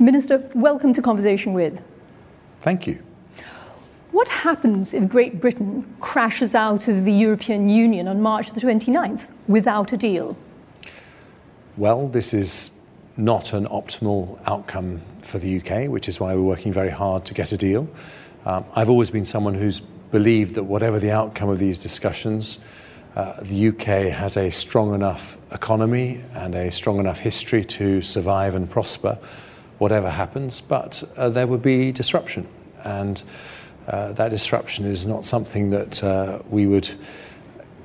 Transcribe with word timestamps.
Minister, 0.00 0.48
welcome 0.54 0.94
to 0.94 1.02
Conversation 1.02 1.52
with. 1.52 1.84
Thank 2.60 2.86
you. 2.86 3.02
What 4.12 4.28
happens 4.30 4.94
if 4.94 5.06
Great 5.10 5.42
Britain 5.42 5.86
crashes 6.00 6.54
out 6.54 6.88
of 6.88 7.04
the 7.04 7.12
European 7.12 7.68
Union 7.68 8.08
on 8.08 8.22
March 8.22 8.52
the 8.52 8.60
29th 8.60 9.32
without 9.46 9.92
a 9.92 9.98
deal? 9.98 10.38
Well, 11.76 12.08
this 12.08 12.32
is 12.32 12.80
not 13.18 13.52
an 13.52 13.66
optimal 13.66 14.40
outcome 14.46 15.02
for 15.20 15.38
the 15.38 15.60
UK, 15.60 15.90
which 15.90 16.08
is 16.08 16.18
why 16.18 16.34
we're 16.34 16.40
working 16.40 16.72
very 16.72 16.88
hard 16.88 17.26
to 17.26 17.34
get 17.34 17.52
a 17.52 17.58
deal. 17.58 17.86
Um, 18.46 18.64
I've 18.74 18.88
always 18.88 19.10
been 19.10 19.26
someone 19.26 19.52
who's 19.52 19.80
believed 19.80 20.54
that 20.54 20.64
whatever 20.64 20.98
the 20.98 21.10
outcome 21.10 21.50
of 21.50 21.58
these 21.58 21.78
discussions, 21.78 22.60
uh, 23.16 23.34
the 23.42 23.68
UK 23.68 24.14
has 24.14 24.38
a 24.38 24.48
strong 24.48 24.94
enough 24.94 25.36
economy 25.52 26.24
and 26.32 26.54
a 26.54 26.70
strong 26.70 27.00
enough 27.00 27.18
history 27.18 27.66
to 27.66 28.00
survive 28.00 28.54
and 28.54 28.70
prosper, 28.70 29.18
whatever 29.80 30.10
happens. 30.10 30.60
But 30.60 31.02
uh, 31.16 31.30
there 31.30 31.46
would 31.46 31.62
be 31.62 31.90
disruption, 31.90 32.46
and 32.84 33.20
uh, 33.88 34.12
that 34.12 34.30
disruption 34.30 34.86
is 34.86 35.06
not 35.06 35.24
something 35.24 35.70
that 35.70 36.04
uh, 36.04 36.38
we 36.48 36.66
would 36.66 36.88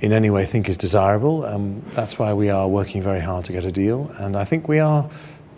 in 0.02 0.12
any 0.12 0.30
way 0.30 0.45
think 0.45 0.70
is 0.70 0.77
desirable. 0.77 1.45
Um, 1.45 1.81
that's 1.94 2.20
why 2.20 2.34
we 2.34 2.50
are 2.50 2.67
working 2.67 3.02
very 3.02 3.22
hard 3.22 3.45
to 3.45 3.53
get 3.53 3.63
a 3.66 3.72
deal, 3.72 4.12
and 4.20 4.36
I 4.36 4.44
think 4.44 4.67
we 4.67 4.80
are 4.80 5.09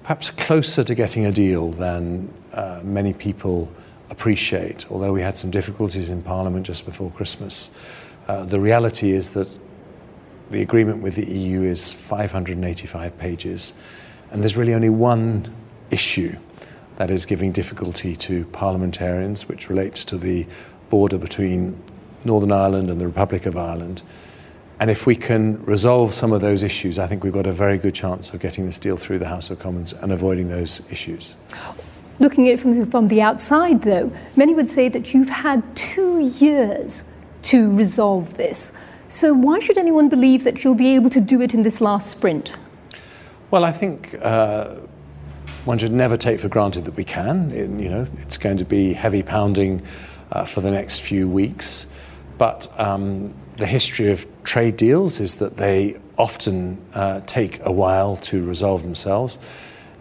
perhaps 0.03 0.29
closer 0.29 0.83
to 0.83 0.95
getting 0.95 1.25
a 1.25 1.31
deal 1.31 1.71
than 1.71 2.33
uh, 2.53 2.79
many 2.83 3.13
people 3.13 3.69
appreciate, 4.09 4.89
although 4.89 5.11
we 5.11 5.21
had 5.21 5.37
some 5.37 5.51
difficulties 5.51 6.09
in 6.09 6.21
Parliament 6.21 6.65
just 6.65 6.85
before 6.85 7.11
Christmas. 7.11 7.71
Uh, 8.27 8.45
the 8.45 8.59
reality 8.59 9.11
is 9.11 9.33
that 9.33 9.59
the 10.49 10.61
agreement 10.61 11.01
with 11.01 11.15
the 11.15 11.25
EU 11.25 11.63
is 11.63 11.91
585 11.91 13.17
pages, 13.17 13.73
and 14.31 14.41
there's 14.41 14.55
really 14.55 14.73
only 14.73 14.89
one 14.89 15.53
issue 15.91 16.37
that 16.97 17.11
is 17.11 17.25
giving 17.25 17.51
difficulty 17.51 18.15
to 18.15 18.45
parliamentarians, 18.45 19.47
which 19.47 19.69
relates 19.69 20.03
to 20.05 20.17
the 20.17 20.47
border 20.89 21.17
between 21.17 21.81
Northern 22.25 22.51
Ireland 22.51 22.89
and 22.89 22.99
the 22.99 23.05
Republic 23.05 23.45
of 23.45 23.55
Ireland. 23.55 24.01
And 24.79 24.91
if 24.91 25.05
we 25.05 25.15
can 25.15 25.63
resolve 25.63 26.13
some 26.13 26.31
of 26.31 26.41
those 26.41 26.61
issues, 26.63 26.99
I 26.99 27.07
think 27.07 27.23
we've 27.23 27.33
got 27.33 27.47
a 27.47 27.51
very 27.51 27.77
good 27.77 27.95
chance 27.95 28.33
of 28.33 28.39
getting 28.39 28.65
this 28.65 28.77
deal 28.77 28.97
through 28.97 29.19
the 29.19 29.27
House 29.27 29.49
of 29.49 29.59
Commons 29.59 29.93
and 29.93 30.11
avoiding 30.11 30.49
those 30.49 30.81
issues. 30.91 31.35
Looking 32.19 32.47
at 32.47 32.55
it 32.55 32.59
from 32.59 32.79
the, 32.79 32.85
from 32.85 33.07
the 33.07 33.21
outside, 33.21 33.83
though, 33.83 34.11
many 34.35 34.53
would 34.53 34.69
say 34.69 34.89
that 34.89 35.13
you've 35.13 35.29
had 35.29 35.63
two 35.75 36.19
years 36.19 37.03
to 37.43 37.75
resolve 37.75 38.37
this. 38.37 38.73
So 39.07 39.33
why 39.33 39.59
should 39.59 39.77
anyone 39.77 40.09
believe 40.09 40.43
that 40.43 40.63
you'll 40.63 40.75
be 40.75 40.95
able 40.95 41.09
to 41.11 41.21
do 41.21 41.41
it 41.41 41.53
in 41.53 41.63
this 41.63 41.79
last 41.79 42.09
sprint? 42.11 42.57
Well, 43.49 43.63
I 43.63 43.71
think 43.71 44.15
uh, 44.21 44.75
one 45.67 45.77
should 45.77 45.91
never 45.91 46.15
take 46.15 46.39
for 46.39 46.47
granted 46.47 46.85
that 46.85 46.95
we 46.95 47.03
can. 47.03 47.51
It, 47.51 47.69
you 47.69 47.89
know, 47.89 48.07
it's 48.21 48.37
going 48.37 48.57
to 48.57 48.65
be 48.65 48.93
heavy 48.93 49.21
pounding 49.21 49.81
uh, 50.31 50.45
for 50.45 50.61
the 50.61 50.71
next 50.71 51.01
few 51.01 51.27
weeks, 51.27 51.87
but 52.37 52.67
um, 52.79 53.33
the 53.57 53.65
history 53.65 54.09
of 54.09 54.25
trade 54.43 54.77
deals 54.77 55.19
is 55.19 55.35
that 55.35 55.57
they 55.57 55.99
often 56.17 56.77
uh, 56.93 57.19
take 57.25 57.59
a 57.65 57.71
while 57.71 58.15
to 58.17 58.45
resolve 58.45 58.83
themselves. 58.83 59.39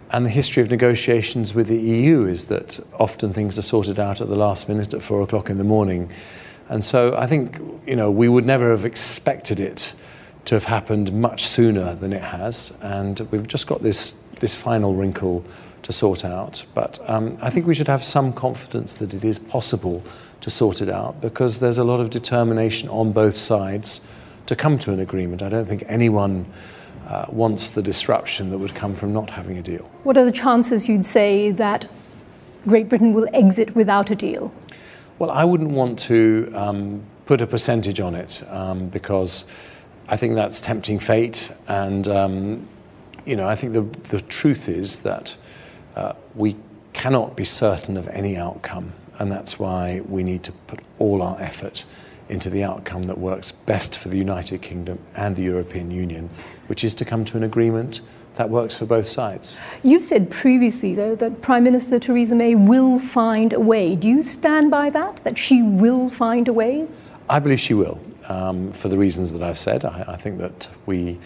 And 0.09 0.25
the 0.25 0.29
history 0.29 0.63
of 0.63 0.69
negotiations 0.69 1.53
with 1.53 1.67
the 1.67 1.77
EU 1.77 2.25
is 2.25 2.45
that 2.45 2.79
often 2.97 3.33
things 3.33 3.59
are 3.59 3.63
sorted 3.63 3.99
out 3.99 4.21
at 4.21 4.29
the 4.29 4.37
last 4.37 4.69
minute 4.69 4.93
at 4.93 5.03
four 5.03 5.21
o'clock 5.21 5.49
in 5.49 5.57
the 5.57 5.65
morning. 5.65 6.09
And 6.69 6.83
so 6.83 7.13
I 7.17 7.27
think, 7.27 7.59
you 7.85 7.95
know, 7.95 8.09
we 8.09 8.29
would 8.29 8.45
never 8.45 8.71
have 8.71 8.85
expected 8.85 9.59
it 9.59 9.93
to 10.47 10.55
have 10.55 10.63
happened 10.63 11.11
much 11.11 11.45
sooner 11.45 11.93
than 11.93 12.13
it 12.13 12.23
has. 12.23 12.73
And 12.81 13.19
we've 13.31 13.47
just 13.47 13.67
got 13.67 13.81
this, 13.81 14.13
this 14.39 14.55
final 14.55 14.95
wrinkle 14.95 15.43
to 15.83 15.91
sort 15.91 16.23
out. 16.23 16.65
But 16.73 16.99
um, 17.09 17.37
I 17.41 17.49
think 17.49 17.67
we 17.67 17.73
should 17.73 17.89
have 17.89 18.01
some 18.01 18.31
confidence 18.31 18.93
that 18.95 19.13
it 19.13 19.25
is 19.25 19.39
possible 19.39 20.01
to 20.39 20.49
sort 20.49 20.81
it 20.81 20.87
out 20.87 21.19
because 21.19 21.59
there's 21.59 21.77
a 21.77 21.83
lot 21.83 21.99
of 21.99 22.09
determination 22.09 22.87
on 22.87 23.11
both 23.11 23.35
sides 23.35 23.99
to 24.45 24.55
come 24.55 24.79
to 24.79 24.93
an 24.93 25.01
agreement. 25.01 25.43
I 25.43 25.49
don't 25.49 25.65
think 25.65 25.83
anyone 25.87 26.45
uh, 27.07 27.25
wants 27.27 27.69
the 27.69 27.81
disruption 27.81 28.49
that 28.51 28.57
would 28.57 28.73
come 28.73 28.95
from 28.95 29.11
not 29.11 29.29
having 29.29 29.57
a 29.57 29.61
deal. 29.61 29.83
What 30.03 30.15
are 30.15 30.23
the 30.23 30.31
chances 30.31 30.87
you'd 30.87 31.05
say 31.05 31.51
that 31.51 31.89
Great 32.65 32.87
Britain 32.87 33.11
will 33.11 33.27
exit 33.33 33.75
without 33.75 34.11
a 34.11 34.15
deal? 34.15 34.53
Well, 35.19 35.29
I 35.29 35.43
wouldn't 35.43 35.71
want 35.71 35.99
to 35.99 36.49
um, 36.55 37.03
put 37.25 37.41
a 37.41 37.47
percentage 37.47 37.99
on 37.99 38.15
it 38.15 38.43
um, 38.49 38.87
because 38.87 39.45
I 40.07 40.17
think 40.17 40.35
that's 40.35 40.61
tempting 40.61 40.99
fate. 40.99 41.51
And, 41.67 42.07
um, 42.07 42.67
you 43.25 43.35
know, 43.35 43.47
I 43.47 43.55
think 43.55 43.73
the, 43.73 43.81
the 44.09 44.21
truth 44.21 44.69
is 44.69 44.99
that 45.03 45.35
uh, 45.95 46.13
we 46.35 46.55
cannot 46.93 47.35
be 47.35 47.43
certain 47.45 47.97
of 47.97 48.07
any 48.07 48.37
outcome. 48.37 48.93
And 49.19 49.31
that's 49.31 49.59
why 49.59 50.01
we 50.07 50.23
need 50.23 50.43
to 50.43 50.51
put 50.51 50.79
all 50.99 51.21
our 51.21 51.39
effort 51.41 51.85
into 52.29 52.49
the 52.49 52.63
outcome 52.63 53.03
that 53.03 53.17
works 53.17 53.51
best 53.51 53.97
for 53.97 54.09
the 54.09 54.17
United 54.17 54.61
Kingdom 54.61 54.99
and 55.15 55.35
the 55.35 55.43
European 55.43 55.91
Union, 55.91 56.29
which 56.67 56.83
is 56.83 56.93
to 56.95 57.05
come 57.05 57.25
to 57.25 57.37
an 57.37 57.43
agreement 57.43 58.01
that 58.35 58.49
works 58.49 58.77
for 58.77 58.85
both 58.85 59.07
sides. 59.07 59.59
You've 59.81 60.03
said 60.03 60.29
previously, 60.29 60.93
though, 60.93 61.15
that 61.15 61.41
Prime 61.41 61.63
Minister 61.63 61.97
Theresa 61.97 62.35
May 62.35 62.53
will 62.53 62.99
find 62.99 63.53
a 63.53 63.59
way. 63.59 63.95
Do 63.95 64.07
you 64.07 64.21
stand 64.21 64.69
by 64.69 64.89
that, 64.91 65.17
that 65.23 65.37
she 65.37 65.63
will 65.63 66.09
find 66.09 66.47
a 66.47 66.53
way? 66.53 66.87
I 67.29 67.39
believe 67.39 67.59
she 67.59 67.73
will, 67.73 67.99
um, 68.27 68.71
for 68.71 68.89
the 68.89 68.97
reasons 68.97 69.33
that 69.33 69.41
I've 69.41 69.57
said. 69.57 69.85
I, 69.85 70.05
I 70.09 70.15
think 70.17 70.39
that 70.39 70.67
we 70.85 71.17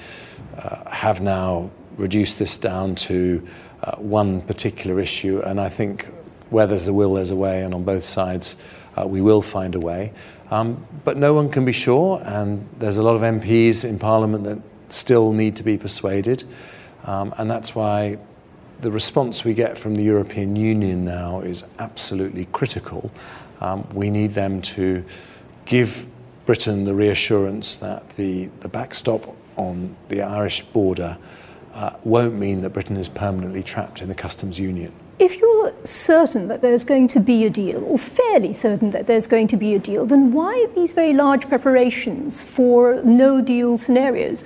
uh, 0.58 0.90
have 0.90 1.22
now 1.22 1.72
reduced 1.98 2.40
this 2.40 2.58
down 2.58 2.96
to 2.96 3.46
uh, 3.84 3.96
one 3.98 4.42
particular 4.42 5.00
issue, 5.00 5.42
and 5.42 5.60
I 5.60 5.70
think 5.70 6.06
where 6.50 6.68
there's 6.68 6.88
a 6.88 6.94
will, 6.94 7.14
there's 7.16 7.32
a 7.32 7.36
way, 7.36 7.64
and 7.64 7.74
on 7.74 7.84
both 7.84 8.04
sides, 8.04 8.58
uh, 8.98 9.08
we 9.08 9.22
will 9.22 9.42
find 9.42 9.76
a 9.76 9.80
way. 9.80 10.12
Um, 10.50 10.86
but 11.06 11.18
no 11.18 11.34
one 11.34 11.50
can 11.50 11.64
be 11.64 11.72
sure, 11.72 12.22
and 12.26 12.68
there's 12.78 12.98
a 12.98 13.04
lot 13.04 13.16
of 13.16 13.22
MPs 13.22 13.86
in 13.86 14.00
Parliament 14.00 14.44
that 14.44 14.60
still 14.90 15.32
need 15.32 15.56
to 15.56 15.64
be 15.64 15.78
persuaded, 15.78 16.44
um, 17.06 17.34
and 17.38 17.50
that's 17.50 17.74
why 17.74 18.18
the 18.82 18.92
response 18.92 19.46
we 19.46 19.54
get 19.54 19.78
from 19.78 19.96
the 19.96 20.04
European 20.04 20.56
Union 20.56 21.06
now 21.06 21.40
is 21.42 21.64
absolutely 21.80 22.46
critical. 22.52 23.12
Um, 23.62 23.88
we 23.94 24.10
need 24.10 24.34
them 24.34 24.62
to 24.64 25.06
give 25.66 26.08
Britain 26.46 26.85
the 26.85 26.94
reassurance 26.94 27.75
that 27.78 28.09
the, 28.12 28.46
the 28.62 28.68
backstop 28.68 29.35
on 29.56 29.96
the 30.09 30.22
Irish 30.22 30.62
border 30.62 31.18
uh, 31.74 31.91
won't 32.03 32.35
mean 32.35 32.62
that 32.62 32.72
Britain 32.72 32.97
is 32.97 33.07
permanently 33.07 33.63
trapped 33.63 34.02
in 34.02 34.09
the 34.09 34.16
customs 34.16 34.59
union. 34.59 34.91
If 35.19 35.38
you're 35.38 35.72
certain 35.84 36.47
that 36.47 36.62
there's 36.62 36.84
going 36.84 37.07
to 37.09 37.19
be 37.19 37.46
a 37.46 37.50
deal, 37.50 37.84
or 37.84 38.00
fairly 38.00 38.53
certain 38.53 38.90
that 38.90 39.06
there's 39.06 39.28
going 39.28 39.47
to 39.47 39.57
be 39.57 39.75
a 39.75 39.79
deal, 39.79 40.06
then 40.06 40.31
why 40.31 40.68
these 40.75 40.94
very 40.94 41.13
large 41.13 41.47
preparations 41.47 42.44
for 42.44 43.02
no 43.03 43.40
deal 43.40 43.78
scenarios? 43.78 44.44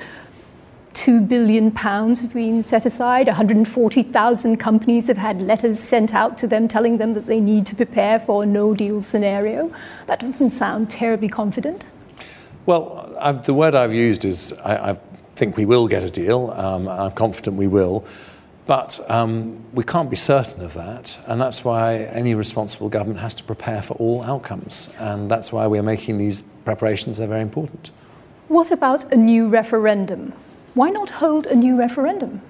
Two 0.96 1.20
billion 1.20 1.72
pounds 1.72 2.22
have 2.22 2.34
been 2.34 2.64
set 2.64 2.86
aside. 2.86 3.28
140,000 3.28 4.56
companies 4.56 5.08
have 5.08 5.18
had 5.18 5.42
letters 5.42 5.78
sent 5.78 6.16
out 6.16 6.38
to 6.38 6.48
them 6.48 6.70
telling 6.70 7.00
them 7.00 7.14
that 7.16 7.26
they 7.26 7.42
need 7.42 7.66
to 7.66 7.76
prepare 7.76 8.18
for 8.18 8.44
a 8.44 8.46
no 8.46 8.74
deal 8.74 9.02
scenario. 9.02 9.74
That 10.08 10.22
doesn't 10.22 10.52
sound 10.52 10.90
terribly 10.90 11.28
confident. 11.28 11.86
Well, 12.66 13.14
I've, 13.20 13.46
the 13.46 13.54
word 13.54 13.76
I've 13.76 13.94
used 13.94 14.24
is 14.24 14.54
I, 14.64 14.92
I 14.92 15.00
think 15.36 15.58
we 15.58 15.66
will 15.66 15.90
get 15.90 16.02
a 16.02 16.10
deal. 16.10 16.52
Um, 16.52 16.88
I'm 16.88 17.12
confident 17.12 17.58
we 17.58 17.68
will. 17.68 18.06
But 18.66 18.98
um, 19.12 19.66
we 19.74 19.84
can't 19.84 20.10
be 20.10 20.16
certain 20.16 20.62
of 20.62 20.76
that, 20.76 21.20
and 21.28 21.40
that's 21.40 21.66
why 21.66 21.98
any 22.06 22.34
responsible 22.34 22.88
government 22.88 23.20
has 23.20 23.36
to 23.36 23.44
prepare 23.44 23.82
for 23.82 23.96
all 23.96 24.24
outcomes, 24.24 24.92
and 24.98 25.30
that's 25.30 25.52
why 25.52 25.68
we're 25.68 25.84
making 25.84 26.18
these 26.18 26.42
preparations. 26.42 27.18
They're 27.18 27.28
very 27.28 27.42
important. 27.42 27.92
What 28.48 28.72
about 28.72 29.14
a 29.14 29.18
new 29.18 29.50
referendum? 29.50 30.34
Why 30.76 30.90
not 30.90 31.10
hold 31.10 31.48
a 31.48 31.56
new 31.56 31.78
referendum? 31.78 32.42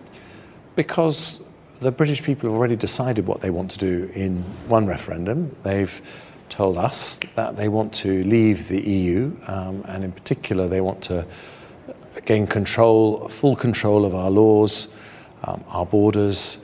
Because 0.76 1.42
the 1.80 1.92
British 1.92 2.22
people 2.22 2.50
have 2.50 2.58
already 2.58 2.76
decided 2.76 3.26
what 3.26 3.42
they 3.42 3.50
want 3.50 3.72
to 3.72 3.78
do 3.78 4.12
in 4.14 4.44
one 4.68 4.86
referendum. 4.86 5.56
They've 5.64 6.02
told 6.50 6.78
us 6.78 7.18
that 7.36 7.56
they 7.56 7.70
want 7.70 7.94
to 7.94 8.24
leave 8.24 8.68
the 8.68 8.82
EU, 8.82 9.32
um, 9.48 9.84
and 9.88 10.04
in 10.04 10.12
particular, 10.12 10.68
they 10.68 10.82
want 10.82 11.02
to 11.04 11.26
gain 12.26 12.46
control, 12.48 13.30
full 13.30 13.56
control 13.56 14.06
of 14.06 14.14
our 14.14 14.30
laws 14.30 14.90
um, 15.46 15.64
our 15.70 15.86
borders, 15.86 16.58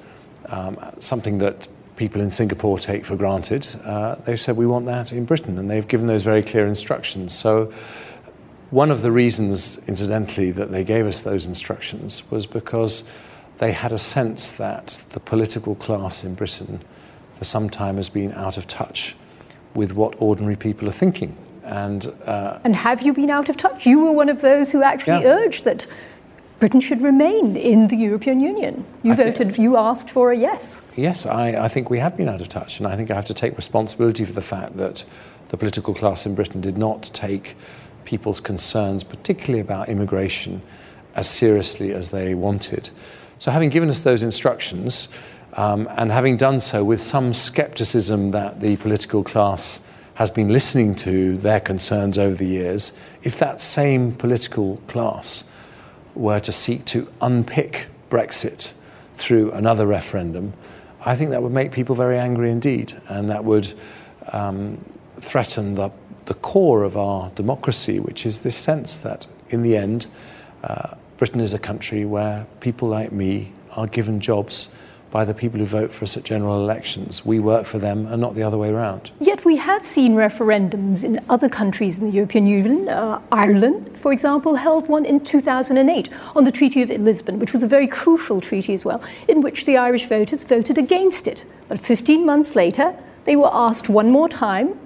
um, 0.47 0.77
something 0.99 1.37
that 1.39 1.67
people 1.95 2.21
in 2.21 2.29
Singapore 2.29 2.79
take 2.79 3.05
for 3.05 3.15
granted. 3.15 3.67
Uh, 3.83 4.15
they've 4.25 4.41
said 4.41 4.57
we 4.57 4.65
want 4.65 4.85
that 4.87 5.13
in 5.13 5.25
Britain, 5.25 5.57
and 5.57 5.69
they've 5.69 5.87
given 5.87 6.07
those 6.07 6.23
very 6.23 6.41
clear 6.41 6.67
instructions. 6.67 7.33
So, 7.33 7.71
one 8.71 8.89
of 8.89 9.01
the 9.01 9.11
reasons, 9.11 9.77
incidentally, 9.87 10.49
that 10.51 10.71
they 10.71 10.83
gave 10.83 11.05
us 11.05 11.21
those 11.21 11.45
instructions 11.45 12.29
was 12.31 12.47
because 12.47 13.03
they 13.57 13.73
had 13.73 13.91
a 13.91 13.97
sense 13.97 14.53
that 14.53 15.01
the 15.11 15.19
political 15.19 15.75
class 15.75 16.23
in 16.23 16.33
Britain 16.33 16.81
for 17.37 17.43
some 17.43 17.69
time 17.69 17.97
has 17.97 18.09
been 18.09 18.31
out 18.31 18.57
of 18.57 18.67
touch 18.67 19.15
with 19.75 19.93
what 19.93 20.15
ordinary 20.19 20.55
people 20.55 20.87
are 20.87 20.93
thinking. 20.93 21.35
And, 21.63 22.07
uh, 22.25 22.59
and 22.63 22.75
have 22.75 23.01
you 23.01 23.13
been 23.13 23.29
out 23.29 23.49
of 23.49 23.57
touch? 23.57 23.85
You 23.85 24.05
were 24.05 24.13
one 24.13 24.29
of 24.29 24.41
those 24.41 24.71
who 24.71 24.81
actually 24.81 25.23
yeah. 25.23 25.33
urged 25.33 25.65
that 25.65 25.85
Britain 26.59 26.79
should 26.79 27.01
remain 27.01 27.57
in 27.57 27.87
the 27.87 27.97
European 27.97 28.39
Union. 28.39 28.85
You 29.03 29.13
I 29.13 29.15
think- 29.15 29.37
voted, 29.37 29.57
you 29.57 29.75
asked 29.77 30.09
for 30.09 30.31
a 30.31 30.37
yes. 30.37 30.85
Yes, 30.95 31.25
I, 31.25 31.65
I 31.65 31.67
think 31.67 31.89
we 31.89 31.99
have 31.99 32.15
been 32.15 32.29
out 32.29 32.39
of 32.39 32.47
touch, 32.47 32.79
and 32.79 32.87
I 32.87 32.95
think 32.95 33.11
I 33.11 33.15
have 33.15 33.25
to 33.25 33.33
take 33.33 33.57
responsibility 33.57 34.23
for 34.23 34.33
the 34.33 34.41
fact 34.41 34.77
that 34.77 35.03
the 35.49 35.57
political 35.57 35.93
class 35.93 36.25
in 36.25 36.35
Britain 36.35 36.61
did 36.61 36.77
not 36.77 37.03
take 37.13 37.55
people's 38.05 38.39
concerns, 38.39 39.03
particularly 39.03 39.59
about 39.59 39.89
immigration, 39.89 40.61
as 41.15 41.29
seriously 41.29 41.93
as 41.93 42.11
they 42.11 42.33
wanted. 42.33 42.89
So, 43.39 43.51
having 43.51 43.69
given 43.69 43.89
us 43.89 44.01
those 44.01 44.23
instructions, 44.23 45.09
um, 45.53 45.89
and 45.97 46.11
having 46.11 46.37
done 46.37 46.59
so 46.59 46.83
with 46.83 46.99
some 46.99 47.33
skepticism 47.33 48.31
that 48.31 48.59
the 48.61 48.77
political 48.77 49.23
class 49.23 49.81
has 50.15 50.31
been 50.31 50.49
listening 50.49 50.95
to 50.95 51.37
their 51.37 51.59
concerns 51.59 52.17
over 52.17 52.35
the 52.35 52.45
years, 52.45 52.93
if 53.23 53.39
that 53.39 53.59
same 53.59 54.13
political 54.13 54.77
class 54.87 55.43
were 56.15 56.39
to 56.39 56.51
seek 56.51 56.85
to 56.85 57.11
unpick 57.21 57.87
Brexit 58.09 58.73
through 59.13 59.51
another 59.51 59.85
referendum, 59.85 60.53
I 61.03 61.15
think 61.15 61.31
that 61.31 61.41
would 61.41 61.51
make 61.51 61.71
people 61.71 61.95
very 61.95 62.19
angry 62.19 62.51
indeed, 62.51 62.93
and 63.07 63.29
that 63.29 63.43
would 63.43 63.73
um, 64.31 64.83
threaten 65.17 65.75
the, 65.75 65.89
the 66.25 66.33
core 66.35 66.83
of 66.83 66.95
our 66.95 67.29
democracy, 67.31 67.99
which 67.99 68.25
is 68.25 68.41
this 68.41 68.55
sense 68.55 68.97
that, 68.97 69.27
in 69.49 69.63
the 69.63 69.75
end, 69.75 70.07
uh, 70.63 70.95
Britain 71.17 71.39
is 71.39 71.53
a 71.53 71.59
country 71.59 72.05
where 72.05 72.45
people 72.59 72.87
like 72.87 73.11
me 73.11 73.51
are 73.75 73.87
given 73.87 74.19
jobs 74.19 74.69
by 75.11 75.25
the 75.25 75.33
people 75.33 75.59
who 75.59 75.65
vote 75.65 75.91
for 75.91 76.03
us 76.03 76.15
at 76.15 76.23
general 76.23 76.57
elections. 76.57 77.25
We 77.25 77.39
work 77.39 77.65
for 77.65 77.77
them 77.77 78.07
and 78.07 78.21
not 78.21 78.33
the 78.33 78.43
other 78.43 78.57
way 78.57 78.69
around. 78.69 79.11
Yet 79.19 79.43
we 79.43 79.57
have 79.57 79.85
seen 79.85 80.15
referendums 80.15 81.03
in 81.03 81.19
other 81.29 81.49
countries 81.49 81.99
in 81.99 82.07
the 82.07 82.13
European 82.13 82.47
Union. 82.47 82.87
Uh, 82.87 83.19
Ireland, 83.31 83.95
for 83.97 84.13
example, 84.13 84.55
held 84.55 84.87
one 84.87 85.05
in 85.05 85.19
2008 85.19 86.09
on 86.33 86.45
the 86.45 86.51
Treaty 86.51 86.81
of 86.81 86.89
Lisbon, 86.89 87.39
which 87.39 87.51
was 87.51 87.61
a 87.61 87.67
very 87.67 87.87
crucial 87.87 88.39
treaty 88.39 88.73
as 88.73 88.85
well, 88.85 89.03
in 89.27 89.41
which 89.41 89.65
the 89.65 89.77
Irish 89.77 90.05
voters 90.05 90.43
voted 90.45 90.77
against 90.77 91.27
it. 91.27 91.45
But 91.67 91.79
15 91.79 92.25
months 92.25 92.55
later, 92.55 92.95
they 93.23 93.35
were 93.35 93.49
asked 93.53 93.89
one 93.89 94.11
more 94.11 94.27
time, 94.27 94.77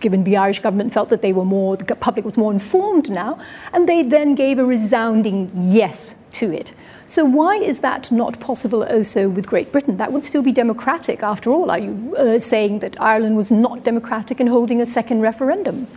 given 0.00 0.24
the 0.24 0.36
Irish 0.36 0.60
government 0.60 0.92
felt 0.92 1.08
that 1.08 1.22
they 1.22 1.32
were 1.32 1.44
more, 1.44 1.76
the 1.76 1.96
public 1.96 2.24
was 2.24 2.36
more 2.36 2.52
informed 2.52 3.10
now, 3.10 3.38
and 3.72 3.88
they 3.88 4.02
then 4.02 4.34
gave 4.34 4.58
a 4.58 4.64
resounding 4.64 5.50
yes 5.52 6.16
to 6.32 6.52
it. 6.52 6.72
So 7.06 7.24
why 7.24 7.56
is 7.56 7.80
that 7.80 8.12
not 8.12 8.38
possible 8.40 8.84
also 8.84 9.28
with 9.28 9.46
Great 9.46 9.72
Britain? 9.72 9.96
That 9.96 10.12
would 10.12 10.24
still 10.24 10.42
be 10.42 10.52
democratic 10.52 11.22
after 11.22 11.50
all. 11.50 11.70
Are 11.70 11.78
you 11.78 12.14
uh, 12.16 12.38
saying 12.38 12.78
that 12.78 13.00
Ireland 13.00 13.36
was 13.36 13.50
not 13.50 13.82
democratic 13.82 14.40
in 14.40 14.46
holding 14.46 14.80
a 14.80 14.86
second 14.86 15.20
referendum? 15.20 15.88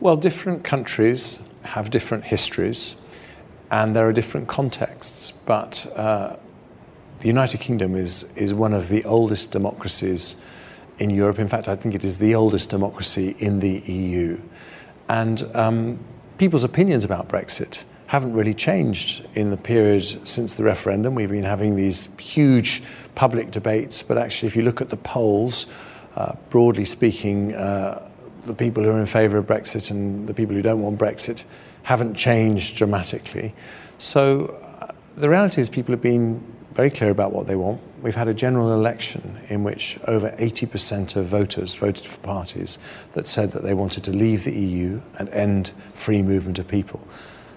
Well, 0.00 0.16
different 0.16 0.64
countries 0.64 1.40
have 1.64 1.90
different 1.90 2.24
histories 2.24 2.96
and 3.70 3.96
there 3.96 4.06
are 4.06 4.12
different 4.12 4.48
contexts, 4.48 5.30
but 5.30 5.90
uh, 5.96 6.36
the 7.20 7.28
United 7.28 7.60
Kingdom 7.60 7.94
is, 7.94 8.30
is 8.36 8.52
one 8.52 8.74
of 8.74 8.88
the 8.88 9.04
oldest 9.04 9.52
democracies 9.52 10.36
in 10.98 11.10
Europe. 11.10 11.38
In 11.38 11.48
fact, 11.48 11.68
I 11.68 11.76
think 11.76 11.94
it 11.94 12.04
is 12.04 12.18
the 12.18 12.34
oldest 12.34 12.70
democracy 12.70 13.36
in 13.38 13.60
the 13.60 13.80
EU. 13.80 14.40
And 15.08 15.42
um, 15.54 16.04
people's 16.38 16.64
opinions 16.64 17.04
about 17.04 17.28
Brexit 17.28 17.84
haven't 18.06 18.34
really 18.34 18.54
changed 18.54 19.26
in 19.34 19.50
the 19.50 19.56
period 19.56 20.04
since 20.28 20.54
the 20.54 20.62
referendum. 20.62 21.14
We've 21.14 21.30
been 21.30 21.44
having 21.44 21.76
these 21.76 22.08
huge 22.20 22.82
public 23.14 23.50
debates, 23.50 24.02
but 24.02 24.18
actually, 24.18 24.48
if 24.48 24.56
you 24.56 24.62
look 24.62 24.80
at 24.80 24.90
the 24.90 24.96
polls, 24.98 25.66
uh, 26.16 26.34
broadly 26.50 26.84
speaking, 26.84 27.54
uh, 27.54 28.08
the 28.42 28.54
people 28.54 28.82
who 28.82 28.90
are 28.90 29.00
in 29.00 29.06
favour 29.06 29.38
of 29.38 29.46
Brexit 29.46 29.90
and 29.90 30.26
the 30.26 30.34
people 30.34 30.54
who 30.54 30.62
don't 30.62 30.82
want 30.82 30.98
Brexit 30.98 31.44
haven't 31.84 32.14
changed 32.14 32.76
dramatically. 32.76 33.54
So 33.98 34.46
uh, 34.80 34.88
the 35.16 35.28
reality 35.28 35.60
is, 35.60 35.68
people 35.68 35.92
have 35.92 36.02
been 36.02 36.42
very 36.74 36.90
clear 36.90 37.10
about 37.10 37.32
what 37.32 37.46
they 37.46 37.56
want. 37.56 37.80
We've 38.02 38.14
had 38.14 38.28
a 38.28 38.34
general 38.34 38.72
election 38.72 39.38
in 39.48 39.62
which 39.62 39.98
over 40.06 40.30
80% 40.30 41.16
of 41.16 41.26
voters 41.26 41.74
voted 41.74 42.06
for 42.06 42.18
parties 42.18 42.78
that 43.12 43.26
said 43.26 43.52
that 43.52 43.62
they 43.62 43.74
wanted 43.74 44.04
to 44.04 44.10
leave 44.10 44.44
the 44.44 44.52
EU 44.52 45.00
and 45.18 45.28
end 45.30 45.72
free 45.94 46.22
movement 46.22 46.58
of 46.58 46.66
people. 46.66 47.06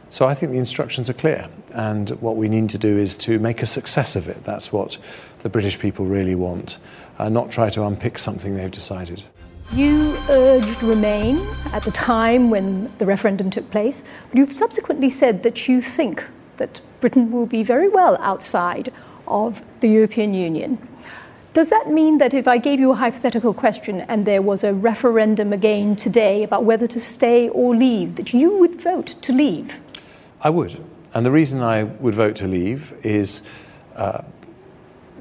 So 0.10 0.28
I 0.28 0.34
think 0.34 0.52
the 0.52 0.58
instructions 0.58 1.10
are 1.10 1.14
clear, 1.14 1.50
and 1.74 2.10
what 2.22 2.38
we 2.38 2.48
need 2.48 2.70
to 2.70 2.78
do 2.78 2.98
is 2.98 3.18
to 3.18 3.40
make 3.40 3.62
a 3.62 3.66
success 3.66 4.16
of 4.16 4.30
it. 4.30 4.44
That's 4.44 4.72
what 4.72 4.98
the 5.40 5.50
British 5.50 5.80
people 5.80 6.06
really 6.06 6.36
want, 6.36 6.78
uh, 7.20 7.28
not 7.28 7.52
try 7.52 7.70
to 7.70 7.84
unpick 7.84 8.18
something 8.18 8.56
they've 8.56 8.72
decided. 8.72 9.24
You 9.74 10.16
urged 10.30 10.84
Remain 10.84 11.40
at 11.74 11.84
the 11.84 11.92
time 11.92 12.50
when 12.50 12.96
the 12.98 13.06
referendum 13.06 13.50
took 13.50 13.70
place, 13.72 14.04
but 14.30 14.38
you've 14.38 14.54
subsequently 14.54 15.10
said 15.10 15.44
that 15.44 15.68
you 15.68 15.82
think 15.82 16.26
that 16.58 16.82
Britain 17.00 17.31
will 17.31 17.45
be 17.45 17.63
very 17.63 17.89
well 17.89 18.18
outside 18.21 18.92
of 19.27 19.62
the 19.80 19.88
European 19.88 20.33
Union. 20.33 20.77
Does 21.53 21.69
that 21.69 21.89
mean 21.89 22.18
that 22.18 22.33
if 22.33 22.47
I 22.47 22.57
gave 22.57 22.81
you 22.81 22.92
a 22.92 22.95
hypothetical 22.95 23.53
question 23.53 24.01
and 24.01 24.25
there 24.25 24.42
was 24.42 24.63
a 24.63 24.74
referendum 24.74 25.53
again 25.53 25.95
today 25.95 26.44
about 26.44 26.65
whether 26.65 26.86
to 26.88 27.00
stay 27.00 27.47
or 27.47 27.74
leave, 27.74 28.15
that 28.15 28.33
you 28.33 28.57
would 28.57 28.75
vote 28.75 29.15
to 29.21 29.31
leave? 29.31 29.80
I 30.42 30.50
would. 30.50 30.83
And 31.13 31.25
the 31.25 31.31
reason 31.31 31.62
I 31.62 31.83
would 31.83 32.13
vote 32.13 32.36
to 32.38 32.47
leave 32.47 32.94
is 33.03 33.42
uh, 33.95 34.24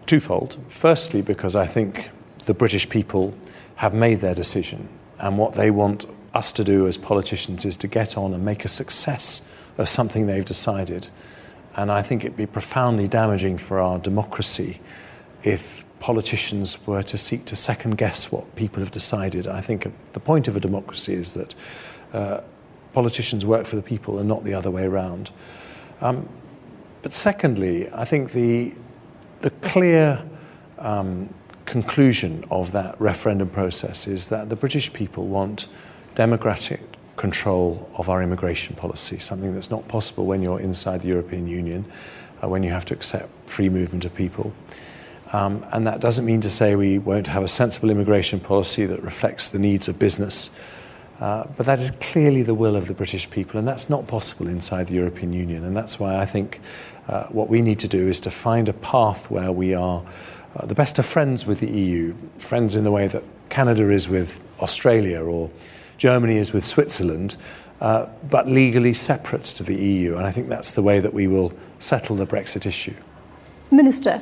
twofold. 0.06 0.58
Firstly, 0.68 1.22
because 1.22 1.54
I 1.54 1.66
think 1.66 2.10
the 2.46 2.54
British 2.54 2.88
people 2.88 3.32
have 3.76 3.94
made 3.94 4.20
their 4.20 4.34
decision, 4.34 4.88
and 5.20 5.38
what 5.38 5.52
they 5.52 5.70
want 5.70 6.04
us 6.34 6.52
to 6.54 6.64
do 6.64 6.88
as 6.88 6.96
politicians 6.96 7.64
is 7.64 7.76
to 7.76 7.86
get 7.86 8.18
on 8.18 8.34
and 8.34 8.44
make 8.44 8.64
a 8.64 8.68
success 8.68 9.48
of 9.78 9.88
something 9.88 10.26
they've 10.26 10.44
decided. 10.44 11.08
And 11.76 11.90
I 11.90 12.02
think 12.02 12.24
it'd 12.24 12.36
be 12.36 12.46
profoundly 12.46 13.08
damaging 13.08 13.58
for 13.58 13.80
our 13.80 13.98
democracy 13.98 14.80
if 15.42 15.84
politicians 16.00 16.86
were 16.86 17.02
to 17.02 17.18
seek 17.18 17.44
to 17.46 17.56
second 17.56 17.96
guess 17.96 18.30
what 18.30 18.54
people 18.56 18.80
have 18.80 18.90
decided. 18.90 19.48
I 19.48 19.60
think 19.60 19.90
the 20.12 20.20
point 20.20 20.48
of 20.48 20.56
a 20.56 20.60
democracy 20.60 21.14
is 21.14 21.34
that 21.34 21.54
uh, 22.12 22.40
politicians 22.92 23.44
work 23.44 23.66
for 23.66 23.76
the 23.76 23.82
people 23.82 24.18
and 24.18 24.28
not 24.28 24.44
the 24.44 24.54
other 24.54 24.70
way 24.70 24.84
around. 24.84 25.30
Um, 26.00 26.28
but 27.02 27.12
secondly, 27.12 27.90
I 27.92 28.04
think 28.04 28.32
the, 28.32 28.74
the 29.40 29.50
clear 29.50 30.24
um, 30.78 31.32
conclusion 31.64 32.44
of 32.50 32.72
that 32.72 33.00
referendum 33.00 33.48
process 33.48 34.06
is 34.06 34.28
that 34.28 34.48
the 34.48 34.56
British 34.56 34.92
people 34.92 35.26
want 35.26 35.68
democratic 36.14 36.80
control 37.16 37.88
of 37.96 38.08
our 38.08 38.22
immigration 38.22 38.74
policy, 38.76 39.18
something 39.18 39.54
that's 39.54 39.70
not 39.70 39.86
possible 39.88 40.26
when 40.26 40.42
you're 40.42 40.60
inside 40.60 41.02
the 41.02 41.08
European 41.08 41.46
Union, 41.46 41.84
uh, 42.42 42.48
when 42.48 42.62
you 42.62 42.70
have 42.70 42.84
to 42.86 42.94
accept 42.94 43.28
free 43.46 43.68
movement 43.68 44.04
of 44.04 44.14
people. 44.14 44.52
Um, 45.32 45.66
and 45.72 45.86
that 45.86 46.00
doesn't 46.00 46.24
mean 46.24 46.40
to 46.42 46.50
say 46.50 46.76
we 46.76 46.98
won't 46.98 47.26
have 47.26 47.42
a 47.42 47.48
sensible 47.48 47.90
immigration 47.90 48.38
policy 48.38 48.86
that 48.86 49.02
reflects 49.02 49.48
the 49.48 49.58
needs 49.58 49.88
of 49.88 49.98
business. 49.98 50.50
Uh, 51.20 51.44
but 51.56 51.66
that 51.66 51.78
is 51.78 51.90
clearly 51.92 52.42
the 52.42 52.54
will 52.54 52.76
of 52.76 52.88
the 52.88 52.94
British 52.94 53.30
people, 53.30 53.58
and 53.58 53.66
that's 53.66 53.88
not 53.88 54.06
possible 54.06 54.48
inside 54.48 54.86
the 54.88 54.94
European 54.94 55.32
Union. 55.32 55.64
And 55.64 55.76
that's 55.76 55.98
why 55.98 56.16
I 56.16 56.26
think 56.26 56.60
uh, 57.08 57.24
what 57.26 57.48
we 57.48 57.62
need 57.62 57.78
to 57.80 57.88
do 57.88 58.08
is 58.08 58.20
to 58.20 58.30
find 58.30 58.68
a 58.68 58.72
path 58.72 59.30
where 59.30 59.52
we 59.52 59.74
are 59.74 60.02
uh, 60.56 60.66
the 60.66 60.74
best 60.74 60.98
of 60.98 61.06
friends 61.06 61.46
with 61.46 61.60
the 61.60 61.68
EU, 61.68 62.14
friends 62.38 62.76
in 62.76 62.84
the 62.84 62.90
way 62.90 63.06
that 63.06 63.22
Canada 63.48 63.90
is 63.90 64.08
with 64.08 64.40
Australia 64.60 65.22
or 65.22 65.50
Germany 65.98 66.36
is 66.36 66.52
with 66.52 66.64
Switzerland, 66.64 67.36
uh, 67.80 68.06
but 68.30 68.48
legally 68.48 68.92
separate 68.92 69.44
to 69.44 69.62
the 69.62 69.74
EU. 69.74 70.16
And 70.16 70.26
I 70.26 70.30
think 70.30 70.48
that's 70.48 70.70
the 70.70 70.82
way 70.82 71.00
that 71.00 71.12
we 71.12 71.26
will 71.26 71.52
settle 71.78 72.16
the 72.16 72.26
Brexit 72.26 72.66
issue. 72.66 72.94
Minister, 73.70 74.20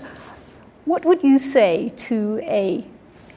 what 0.85 1.05
would 1.05 1.23
you 1.23 1.39
say 1.39 1.91
to 1.97 2.41
a 2.43 2.87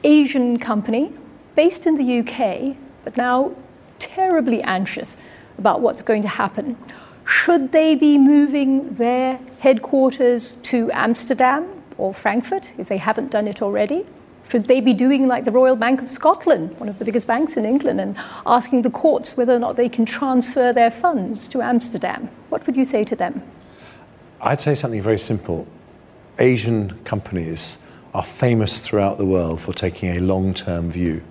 Asian 0.02 0.58
company 0.58 1.12
based 1.54 1.86
in 1.86 1.94
the 1.94 2.18
UK, 2.20 2.76
but 3.04 3.16
now 3.16 3.54
terribly 3.98 4.62
anxious 4.62 5.16
about 5.58 5.80
what's 5.80 6.02
going 6.02 6.22
to 6.22 6.28
happen? 6.28 6.76
Should 7.24 7.72
they 7.72 7.94
be 7.94 8.18
moving 8.18 8.88
their 8.90 9.40
headquarters 9.58 10.56
to 10.56 10.90
Amsterdam 10.92 11.66
or 11.98 12.14
Frankfurt 12.14 12.72
if 12.78 12.88
they 12.88 12.98
haven't 12.98 13.30
done 13.30 13.48
it 13.48 13.62
already? 13.62 14.06
Should 14.48 14.68
they 14.68 14.80
be 14.80 14.94
doing 14.94 15.26
like 15.26 15.44
the 15.44 15.50
Royal 15.50 15.76
Bank 15.76 16.00
of 16.00 16.08
Scotland, 16.08 16.78
one 16.78 16.88
of 16.88 16.98
the 16.98 17.04
biggest 17.04 17.26
banks 17.26 17.56
in 17.56 17.64
England, 17.64 18.00
and 18.00 18.16
asking 18.46 18.82
the 18.82 18.90
courts 18.90 19.36
whether 19.36 19.54
or 19.54 19.58
not 19.58 19.76
they 19.76 19.88
can 19.88 20.04
transfer 20.04 20.72
their 20.72 20.90
funds 20.90 21.48
to 21.48 21.62
Amsterdam? 21.62 22.28
What 22.48 22.64
would 22.66 22.76
you 22.76 22.84
say 22.84 23.04
to 23.04 23.16
them? 23.16 23.42
I'd 24.40 24.60
say 24.60 24.74
something 24.74 25.02
very 25.02 25.18
simple. 25.18 25.66
Asian 26.38 26.96
companies 27.04 27.78
are 28.14 28.22
famous 28.22 28.80
throughout 28.80 29.18
the 29.18 29.26
world 29.26 29.60
for 29.60 29.72
taking 29.72 30.16
a 30.16 30.20
long 30.20 30.54
term 30.54 30.90
view. 30.90 31.22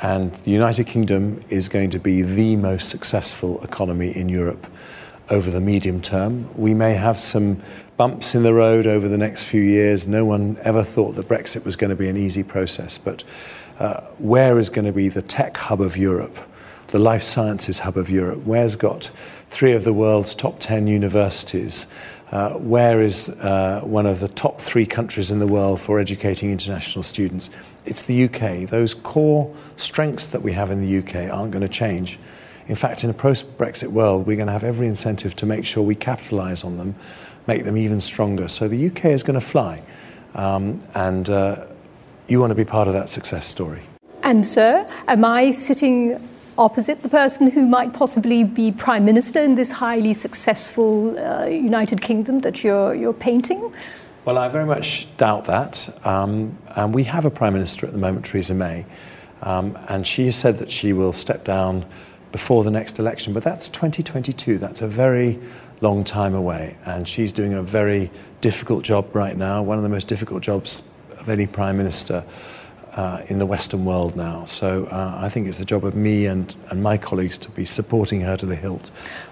And 0.00 0.32
the 0.32 0.50
United 0.50 0.86
Kingdom 0.86 1.42
is 1.50 1.68
going 1.68 1.90
to 1.90 1.98
be 1.98 2.22
the 2.22 2.56
most 2.56 2.88
successful 2.88 3.62
economy 3.62 4.16
in 4.16 4.30
Europe 4.30 4.66
over 5.28 5.50
the 5.50 5.60
medium 5.60 6.00
term. 6.00 6.48
We 6.56 6.72
may 6.72 6.94
have 6.94 7.18
some 7.18 7.60
bumps 8.00 8.34
in 8.34 8.42
the 8.42 8.54
road 8.54 8.86
over 8.86 9.08
the 9.08 9.18
next 9.18 9.44
few 9.44 9.60
years. 9.60 10.08
No 10.08 10.24
one 10.24 10.56
ever 10.62 10.82
thought 10.82 11.16
that 11.16 11.28
Brexit 11.28 11.66
was 11.66 11.76
going 11.76 11.90
to 11.90 11.96
be 11.96 12.08
an 12.08 12.16
easy 12.16 12.42
process, 12.42 12.96
but 12.96 13.24
uh, 13.78 14.00
where 14.16 14.58
is 14.58 14.70
going 14.70 14.86
to 14.86 14.92
be 14.92 15.10
the 15.10 15.20
tech 15.20 15.54
hub 15.58 15.82
of 15.82 15.98
Europe? 15.98 16.36
the 16.90 16.98
life 16.98 17.22
sciences 17.22 17.80
hub 17.80 17.96
of 17.96 18.10
Europe? 18.10 18.40
Where's 18.44 18.76
got 18.76 19.10
three 19.48 19.72
of 19.72 19.84
the 19.84 19.92
world's 19.92 20.34
top 20.34 20.58
10 20.60 20.86
universities? 20.86 21.86
Uh, 22.30 22.50
where 22.54 23.02
is 23.02 23.28
uh, 23.40 23.80
one 23.82 24.06
of 24.06 24.20
the 24.20 24.28
top 24.28 24.60
three 24.60 24.86
countries 24.86 25.30
in 25.30 25.40
the 25.40 25.46
world 25.46 25.80
for 25.80 25.98
educating 25.98 26.50
international 26.50 27.02
students? 27.02 27.50
It's 27.84 28.02
the 28.02 28.24
UK. 28.24 28.68
Those 28.68 28.94
core 28.94 29.54
strengths 29.76 30.28
that 30.28 30.42
we 30.42 30.52
have 30.52 30.70
in 30.70 30.80
the 30.80 30.98
UK 30.98 31.32
aren't 31.32 31.50
going 31.50 31.62
to 31.62 31.68
change. 31.68 32.18
In 32.68 32.76
fact, 32.76 33.02
in 33.02 33.10
a 33.10 33.14
post 33.14 33.58
Brexit 33.58 33.88
world, 33.88 34.26
we're 34.26 34.36
going 34.36 34.46
to 34.46 34.52
have 34.52 34.64
every 34.64 34.86
incentive 34.86 35.34
to 35.36 35.46
make 35.46 35.64
sure 35.64 35.82
we 35.82 35.96
capitalise 35.96 36.64
on 36.64 36.78
them, 36.78 36.94
make 37.50 37.64
them 37.64 37.76
even 37.76 38.00
stronger. 38.00 38.46
So 38.46 38.68
the 38.68 38.86
UK 38.88 39.06
is 39.06 39.22
going 39.24 39.38
to 39.38 39.46
fly. 39.54 39.82
Um, 40.34 40.78
and 40.94 41.28
uh, 41.28 41.66
you 42.28 42.38
want 42.38 42.52
to 42.52 42.54
be 42.54 42.64
part 42.64 42.86
of 42.86 42.94
that 42.94 43.08
success 43.08 43.44
story. 43.46 43.80
And, 44.22 44.46
sir, 44.46 44.86
am 45.08 45.24
I 45.24 45.50
sitting 45.50 46.20
opposite 46.56 47.02
the 47.02 47.08
person 47.08 47.50
who 47.50 47.66
might 47.66 47.92
possibly 47.92 48.44
be 48.44 48.70
prime 48.70 49.04
minister 49.04 49.40
in 49.42 49.56
this 49.56 49.72
highly 49.72 50.14
successful 50.14 51.18
uh, 51.18 51.46
United 51.46 52.00
Kingdom 52.00 52.38
that 52.40 52.62
you're, 52.62 52.94
you're 52.94 53.20
painting? 53.28 53.72
Well, 54.24 54.38
I 54.38 54.46
very 54.48 54.66
much 54.66 55.08
doubt 55.16 55.46
that. 55.46 55.72
Um, 56.06 56.56
and 56.76 56.94
we 56.94 57.04
have 57.04 57.24
a 57.24 57.30
prime 57.30 57.54
minister 57.54 57.86
at 57.86 57.92
the 57.92 57.98
moment, 57.98 58.26
Theresa 58.26 58.54
May, 58.54 58.84
um, 59.42 59.76
and 59.88 60.06
she 60.06 60.26
has 60.26 60.36
said 60.36 60.58
that 60.58 60.70
she 60.70 60.92
will 60.92 61.12
step 61.12 61.44
down 61.44 61.84
before 62.30 62.62
the 62.62 62.70
next 62.70 63.00
election. 63.00 63.32
But 63.32 63.42
that's 63.42 63.68
2022. 63.70 64.58
That's 64.58 64.82
a 64.82 64.86
very 64.86 65.40
long 65.80 66.04
time 66.04 66.34
away, 66.34 66.76
and 66.84 67.08
she's 67.08 67.32
doing 67.32 67.54
a 67.54 67.62
very 67.62 68.10
difficult 68.40 68.84
job 68.84 69.14
right 69.14 69.36
now. 69.36 69.62
One 69.62 69.78
of 69.78 69.82
the 69.82 69.88
most 69.88 70.08
difficult 70.08 70.42
jobs 70.42 70.88
of 71.18 71.28
any 71.28 71.46
prime 71.46 71.76
minister 71.76 72.24
uh, 72.94 73.22
in 73.28 73.38
the 73.38 73.46
Western 73.46 73.84
world 73.84 74.16
now. 74.16 74.44
So 74.44 74.86
uh, 74.86 75.14
I 75.18 75.28
think 75.28 75.46
it's 75.46 75.58
the 75.58 75.64
job 75.64 75.84
of 75.84 75.94
me 75.94 76.26
and, 76.26 76.54
and 76.70 76.82
my 76.82 76.98
colleagues 76.98 77.38
to 77.38 77.50
be 77.50 77.64
supporting 77.64 78.22
her 78.22 78.36
to 78.36 78.46
the 78.46 78.56
hilt 78.56 78.90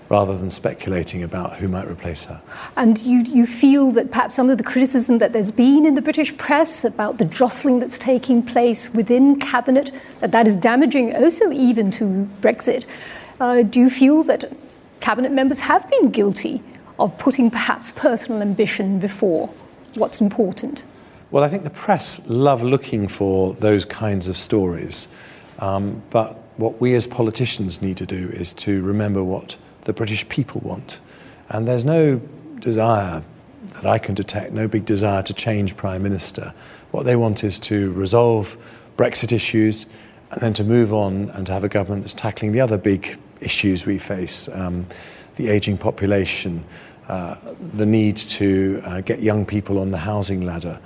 rather 0.09 0.37
than 0.37 0.51
speculating 0.51 1.23
about 1.23 1.57
who 1.57 1.69
might 1.69 1.87
replace 1.87 2.25
her. 2.27 2.41
And 2.77 2.99
you, 3.03 3.19
you 3.25 3.47
feel 3.47 3.91
that 3.93 4.11
perhaps 4.11 4.35
some 4.35 4.49
of 4.49 4.59
the 4.59 4.65
criticism 4.65 5.19
that 5.19 5.33
there's 5.33 5.51
been 5.51 5.85
in 5.85 5.95
the 5.95 6.03
British 6.03 6.37
press 6.37 6.85
about 6.85 7.19
the 7.19 7.25
jostling 7.25 7.79
that's 7.79 7.99
taking 7.99 8.43
place 8.43 8.95
within 8.95 9.39
cabinet, 9.39 9.91
that 10.21 10.33
that 10.33 10.47
is 10.47 10.57
damaging 10.57 11.15
also 11.15 11.51
even 11.51 11.91
to 11.93 12.29
Brexit. 12.41 12.87
Uh, 13.41 13.63
do 13.63 13.81
you 13.81 13.91
feel 13.91 14.23
that 14.23 14.51
cabinet 15.01 15.33
members 15.33 15.61
have 15.61 15.89
been 15.91 16.11
guilty 16.11 16.63
of 16.99 17.17
putting 17.19 17.51
perhaps 17.51 17.93
personal 17.93 18.43
ambition 18.43 18.99
before 18.99 19.49
what's 19.95 20.21
important? 20.21 20.85
Well, 21.31 21.45
I 21.45 21.49
think 21.49 21.65
the 21.65 21.71
press 21.71 22.27
love 22.29 22.63
looking 22.63 23.09
for 23.09 23.55
those 23.55 23.85
kinds 23.85 24.29
of 24.29 24.37
stories. 24.37 25.09
Um, 25.59 26.03
but 26.11 26.35
what 26.59 26.81
we 26.81 26.95
as 26.95 27.07
politicians 27.07 27.83
need 27.83 27.97
to 27.99 28.07
do 28.07 28.31
is 28.31 28.53
to 28.55 28.83
remember 28.83 29.23
what 29.23 29.57
the 29.83 29.93
British 29.93 30.29
people 30.29 30.61
want. 30.65 31.01
And 31.49 31.69
there's 31.69 31.85
no 31.85 32.21
desire 32.61 33.23
that 33.75 33.87
I 33.87 33.99
can 33.99 34.15
detect, 34.15 34.53
no 34.53 34.69
big 34.69 34.85
desire 34.85 35.23
to 35.23 35.35
change 35.35 35.77
Prime 35.77 36.03
Minister. 36.03 36.55
What 36.91 37.05
they 37.05 37.17
want 37.17 37.45
is 37.45 37.59
to 37.61 37.93
resolve 37.93 38.57
Brexit 38.97 39.33
issues 39.33 39.87
and 40.31 40.41
then 40.41 40.53
to 40.55 40.65
move 40.65 40.93
on 40.93 41.31
and 41.31 41.47
to 41.47 41.53
have 41.53 41.65
a 41.65 41.69
government 41.69 42.03
that's 42.03 42.15
tackling 42.15 42.53
the 42.53 42.61
other 42.61 42.77
big 42.77 43.19
issues 43.41 43.87
we 43.87 43.99
face 43.99 44.49
um, 44.49 44.87
the 45.37 45.49
ageing 45.49 45.79
population, 45.79 46.65
uh, 47.09 47.37
the 47.75 47.87
need 47.87 48.17
to 48.17 48.83
uh, 48.85 49.01
get 49.01 49.21
young 49.21 49.47
people 49.47 49.79
on 49.79 49.91
the 49.91 49.99
housing 49.99 50.45
ladder 50.45 50.79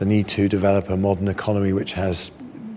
the 0.00 0.06
need 0.06 0.26
to 0.26 0.48
develop 0.48 0.88
a 0.88 0.96
modern 0.96 1.28
economy 1.28 1.74
which 1.74 1.92
has 1.92 2.30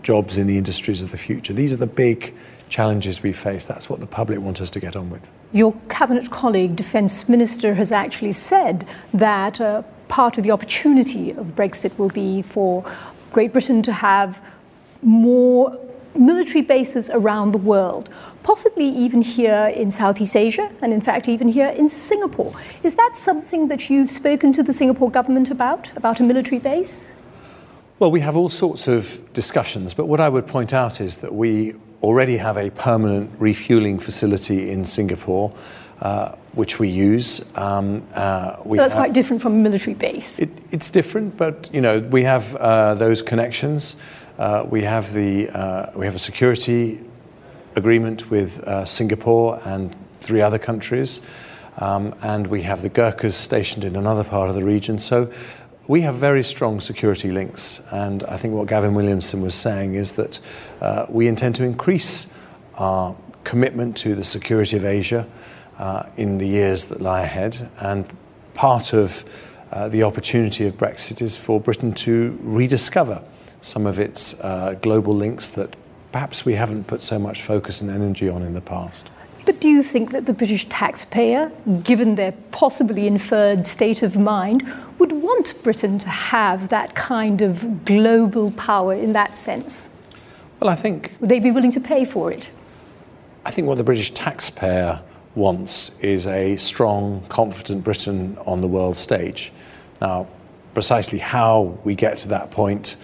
jobs 0.03 0.37
in 0.37 0.45
the 0.45 0.57
industries 0.57 1.01
of 1.01 1.11
the 1.11 1.17
future. 1.17 1.53
These 1.53 1.71
are 1.71 1.77
the 1.77 1.87
big 1.87 2.35
challenges 2.67 3.23
we 3.23 3.31
face. 3.31 3.65
That's 3.65 3.89
what 3.89 4.01
the 4.01 4.07
public 4.07 4.39
want 4.39 4.59
us 4.59 4.69
to 4.71 4.81
get 4.81 4.97
on 4.97 5.09
with. 5.09 5.31
Your 5.53 5.73
cabinet 5.87 6.29
colleague, 6.29 6.75
Defence 6.75 7.29
Minister, 7.29 7.75
has 7.75 7.93
actually 7.93 8.33
said 8.33 8.85
that 9.13 9.61
uh, 9.61 9.83
part 10.09 10.37
of 10.37 10.43
the 10.43 10.51
opportunity 10.51 11.31
of 11.31 11.55
Brexit 11.55 11.97
will 11.97 12.09
be 12.09 12.41
for 12.41 12.83
Great 13.31 13.53
Britain 13.53 13.81
to 13.83 13.93
have 13.93 14.45
more 15.01 15.79
military 16.15 16.61
bases 16.61 17.09
around 17.09 17.51
the 17.51 17.57
world, 17.57 18.09
possibly 18.43 18.87
even 18.87 19.21
here 19.21 19.71
in 19.75 19.91
Southeast 19.91 20.35
Asia, 20.35 20.71
and 20.81 20.93
in 20.93 21.01
fact, 21.01 21.27
even 21.27 21.47
here 21.47 21.69
in 21.69 21.89
Singapore. 21.89 22.53
Is 22.83 22.95
that 22.95 23.15
something 23.15 23.67
that 23.67 23.89
you've 23.89 24.11
spoken 24.11 24.53
to 24.53 24.63
the 24.63 24.73
Singapore 24.73 25.09
government 25.09 25.51
about, 25.51 25.95
about 25.97 26.19
a 26.19 26.23
military 26.23 26.59
base? 26.59 27.13
Well, 27.99 28.11
we 28.11 28.19
have 28.21 28.35
all 28.35 28.49
sorts 28.49 28.87
of 28.87 29.21
discussions, 29.33 29.93
but 29.93 30.07
what 30.07 30.19
I 30.19 30.29
would 30.29 30.47
point 30.47 30.73
out 30.73 30.99
is 30.99 31.17
that 31.17 31.33
we 31.33 31.75
already 32.01 32.37
have 32.37 32.57
a 32.57 32.69
permanent 32.69 33.31
refueling 33.39 33.99
facility 33.99 34.69
in 34.69 34.85
Singapore. 34.85 35.53
Uh, 36.01 36.35
which 36.53 36.79
we 36.79 36.89
use. 36.89 37.41
Um, 37.55 38.05
uh, 38.13 38.57
we 38.65 38.77
That's 38.77 38.93
have, 38.93 39.01
quite 39.01 39.13
different 39.13 39.41
from 39.41 39.53
a 39.53 39.55
military 39.55 39.93
base. 39.93 40.37
It, 40.37 40.49
it's 40.71 40.91
different, 40.91 41.37
but 41.37 41.69
you 41.73 41.81
know 41.81 41.99
we 41.99 42.23
have 42.23 42.55
uh, 42.57 42.95
those 42.95 43.21
connections. 43.21 43.95
Uh, 44.37 44.65
we 44.67 44.81
have 44.81 45.13
the 45.13 45.47
uh, 45.49 45.91
we 45.95 46.05
have 46.05 46.15
a 46.15 46.19
security 46.19 46.99
agreement 47.75 48.31
with 48.31 48.63
uh, 48.63 48.83
Singapore 48.83 49.59
and 49.63 49.95
three 50.17 50.41
other 50.41 50.57
countries, 50.57 51.21
um, 51.77 52.15
and 52.23 52.47
we 52.47 52.63
have 52.63 52.81
the 52.81 52.89
Gurkhas 52.89 53.35
stationed 53.35 53.83
in 53.83 53.95
another 53.95 54.23
part 54.23 54.49
of 54.49 54.55
the 54.55 54.63
region. 54.63 54.97
So 54.97 55.31
we 55.87 56.01
have 56.01 56.15
very 56.15 56.41
strong 56.41 56.79
security 56.79 57.31
links, 57.31 57.85
and 57.91 58.23
I 58.23 58.37
think 58.37 58.55
what 58.55 58.67
Gavin 58.67 58.95
Williamson 58.95 59.41
was 59.41 59.53
saying 59.53 59.93
is 59.93 60.13
that 60.13 60.39
we 61.09 61.27
intend 61.27 61.55
to 61.55 61.63
increase 61.63 62.27
our 62.75 63.15
commitment 63.43 63.95
to 63.97 64.15
the 64.15 64.23
security 64.23 64.77
of 64.77 64.85
Asia 64.85 65.27
in 66.17 66.39
the 66.39 66.47
years 66.47 66.87
that 66.87 67.01
lie 67.01 67.21
ahead, 67.21 67.69
and 67.79 68.05
part 68.55 68.93
of 68.93 69.25
the 69.89 70.01
opportunity 70.01 70.65
of 70.65 70.75
Brexit 70.75 71.21
is 71.21 71.37
for 71.37 71.59
Britain 71.59 71.93
to 71.93 72.39
rediscover 72.41 73.21
some 73.63 73.85
of 73.85 73.97
its 73.97 74.39
uh, 74.41 74.75
global 74.81 75.13
links 75.13 75.49
that 75.51 75.75
perhaps 76.11 76.45
we 76.45 76.53
haven't 76.53 76.85
put 76.85 77.01
so 77.01 77.17
much 77.17 77.41
focus 77.41 77.81
and 77.81 77.89
energy 77.89 78.29
on 78.29 78.43
in 78.43 78.53
the 78.53 78.61
past. 78.61 79.09
But 79.45 79.59
do 79.59 79.67
you 79.67 79.81
think 79.81 80.11
that 80.11 80.25
the 80.25 80.33
British 80.33 80.65
taxpayer, 80.69 81.51
given 81.83 82.15
their 82.15 82.33
possibly 82.51 83.07
inferred 83.07 83.65
state 83.65 84.03
of 84.03 84.17
mind, 84.17 84.63
would 84.99 85.11
want 85.11 85.61
Britain 85.63 85.97
to 85.99 86.09
have 86.09 86.69
that 86.69 86.93
kind 86.95 87.41
of 87.41 87.83
global 87.83 88.51
power 88.51 88.93
in 88.93 89.13
that 89.13 89.37
sense? 89.37 89.95
Well, 90.59 90.69
I 90.69 90.75
think. 90.75 91.15
Would 91.19 91.29
they 91.29 91.39
be 91.39 91.51
willing 91.51 91.71
to 91.71 91.81
pay 91.81 92.05
for 92.05 92.31
it? 92.31 92.51
I 93.45 93.51
think 93.51 93.67
what 93.67 93.77
the 93.77 93.83
British 93.83 94.11
taxpayer 94.11 95.01
wants 95.35 95.99
is 95.99 96.27
a 96.27 96.55
strong, 96.57 97.25
confident 97.27 97.83
Britain 97.83 98.37
on 98.45 98.61
the 98.61 98.67
world 98.67 98.95
stage. 98.95 99.51
Now, 99.99 100.27
precisely 100.73 101.19
how 101.19 101.77
we 101.83 101.95
get 101.95 102.17
to 102.19 102.29
that 102.29 102.51
point 102.51 102.97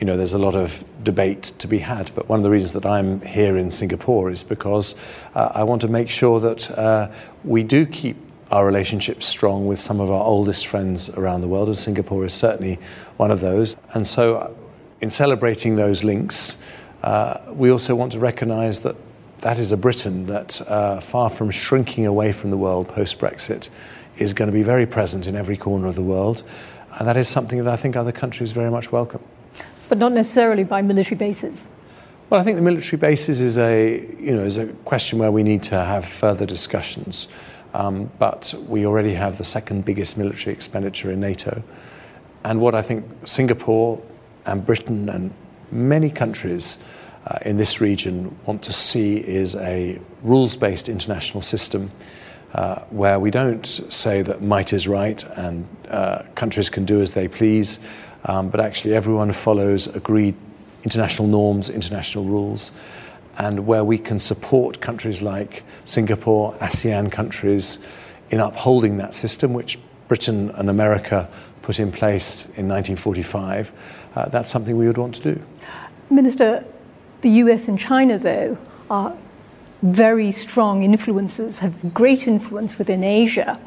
you 0.00 0.06
know, 0.06 0.16
there's 0.16 0.34
a 0.34 0.38
lot 0.38 0.54
of 0.54 0.84
debate 1.04 1.42
to 1.58 1.68
be 1.68 1.78
had. 1.78 2.10
But 2.14 2.28
one 2.28 2.40
of 2.40 2.44
the 2.44 2.50
reasons 2.50 2.72
that 2.72 2.86
I'm 2.86 3.20
here 3.20 3.56
in 3.56 3.70
Singapore 3.70 4.30
is 4.30 4.42
because 4.42 4.94
uh, 5.34 5.52
I 5.54 5.62
want 5.62 5.82
to 5.82 5.88
make 5.88 6.10
sure 6.10 6.40
that 6.40 6.70
uh, 6.70 7.10
we 7.44 7.62
do 7.62 7.86
keep 7.86 8.16
our 8.50 8.66
relationships 8.66 9.26
strong 9.26 9.66
with 9.66 9.78
some 9.78 10.00
of 10.00 10.10
our 10.10 10.22
oldest 10.22 10.66
friends 10.66 11.10
around 11.10 11.40
the 11.40 11.48
world, 11.48 11.68
and 11.68 11.76
Singapore 11.76 12.24
is 12.24 12.32
certainly 12.32 12.78
one 13.16 13.30
of 13.30 13.40
those. 13.40 13.76
And 13.94 14.06
so, 14.06 14.54
in 15.00 15.10
celebrating 15.10 15.76
those 15.76 16.04
links, 16.04 16.62
uh, 17.02 17.40
we 17.48 17.70
also 17.70 17.94
want 17.94 18.12
to 18.12 18.18
recognize 18.18 18.80
that 18.80 18.96
that 19.40 19.58
is 19.58 19.72
a 19.72 19.76
Britain 19.76 20.26
that, 20.26 20.60
uh, 20.68 21.00
far 21.00 21.28
from 21.28 21.50
shrinking 21.50 22.06
away 22.06 22.32
from 22.32 22.50
the 22.50 22.56
world 22.56 22.88
post 22.88 23.18
Brexit, 23.18 23.70
is 24.16 24.32
going 24.32 24.50
to 24.50 24.52
be 24.52 24.62
very 24.62 24.86
present 24.86 25.26
in 25.26 25.36
every 25.36 25.56
corner 25.56 25.86
of 25.86 25.96
the 25.96 26.02
world. 26.02 26.42
And 26.98 27.08
that 27.08 27.16
is 27.16 27.28
something 27.28 27.62
that 27.62 27.72
I 27.72 27.76
think 27.76 27.96
other 27.96 28.12
countries 28.12 28.52
very 28.52 28.70
much 28.70 28.92
welcome 28.92 29.20
but 29.88 29.98
not 29.98 30.12
necessarily 30.12 30.64
by 30.64 30.82
military 30.82 31.16
bases. 31.16 31.68
Well, 32.30 32.40
I 32.40 32.44
think 32.44 32.56
the 32.56 32.62
military 32.62 32.98
bases 32.98 33.40
is 33.40 33.58
a, 33.58 34.00
you 34.18 34.34
know, 34.34 34.44
is 34.44 34.58
a 34.58 34.66
question 34.84 35.18
where 35.18 35.30
we 35.30 35.42
need 35.42 35.62
to 35.64 35.76
have 35.76 36.04
further 36.04 36.46
discussions. 36.46 37.28
Um, 37.74 38.10
but 38.18 38.54
we 38.68 38.86
already 38.86 39.14
have 39.14 39.36
the 39.36 39.44
second 39.44 39.84
biggest 39.84 40.16
military 40.16 40.54
expenditure 40.54 41.10
in 41.10 41.20
NATO. 41.20 41.62
And 42.44 42.60
what 42.60 42.74
I 42.74 42.82
think 42.82 43.04
Singapore 43.24 44.00
and 44.46 44.64
Britain 44.64 45.08
and 45.08 45.32
many 45.72 46.08
countries 46.08 46.78
uh, 47.26 47.38
in 47.44 47.56
this 47.56 47.80
region 47.80 48.36
want 48.46 48.62
to 48.62 48.72
see 48.72 49.16
is 49.16 49.56
a 49.56 49.98
rules 50.22 50.56
based 50.56 50.88
international 50.88 51.42
system 51.42 51.90
uh, 52.54 52.76
where 52.90 53.18
we 53.18 53.30
don't 53.30 53.66
say 53.66 54.22
that 54.22 54.40
might 54.40 54.72
is 54.72 54.86
right 54.86 55.24
and 55.36 55.66
uh, 55.88 56.22
countries 56.34 56.70
can 56.70 56.84
do 56.84 57.00
as 57.00 57.12
they 57.12 57.26
please 57.26 57.80
um, 58.24 58.48
but 58.48 58.60
actually 58.60 58.94
everyone 58.94 59.32
follows 59.32 59.86
agreed 59.88 60.34
international 60.84 61.28
norms, 61.28 61.70
international 61.70 62.24
rules, 62.24 62.72
and 63.38 63.66
where 63.66 63.84
we 63.84 63.98
can 63.98 64.18
support 64.18 64.80
countries 64.80 65.22
like 65.22 65.62
Singapore, 65.84 66.54
ASEAN 66.60 67.10
countries 67.10 67.78
in 68.30 68.40
upholding 68.40 68.96
that 68.98 69.14
system, 69.14 69.52
which 69.52 69.78
Britain 70.08 70.50
and 70.50 70.70
America 70.70 71.28
put 71.62 71.80
in 71.80 71.90
place 71.90 72.46
in 72.56 72.68
1945, 72.68 73.72
uh, 74.14 74.28
that's 74.28 74.50
something 74.50 74.76
we 74.76 74.86
would 74.86 74.98
want 74.98 75.14
to 75.14 75.34
do. 75.34 75.42
Minister, 76.10 76.64
the 77.22 77.30
US 77.30 77.68
and 77.68 77.78
China, 77.78 78.18
though, 78.18 78.58
are 78.90 79.16
very 79.82 80.30
strong 80.30 80.82
influences, 80.82 81.60
have 81.60 81.92
great 81.94 82.28
influence 82.28 82.78
within 82.78 83.02
Asia. 83.02 83.58